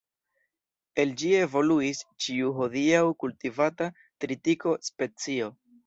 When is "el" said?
1.03-1.11